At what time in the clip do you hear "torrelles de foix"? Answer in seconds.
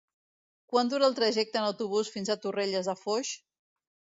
2.47-3.35